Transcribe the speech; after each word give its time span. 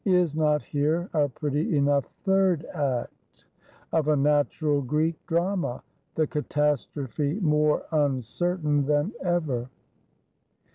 Is 0.03 0.33
not 0.33 0.63
here 0.63 1.11
a 1.13 1.29
pretty 1.29 1.77
enough 1.77 2.05
third 2.23 2.65
act 2.73 3.45
of 3.91 4.07
a 4.07 4.15
natural 4.15 4.81
Greek 4.81 5.23
Drama; 5.27 5.83
the 6.15 6.25
catastrophe 6.25 7.39
more 7.39 7.83
uncertain 7.91 8.87
than 8.87 9.13
ever? 9.23 9.69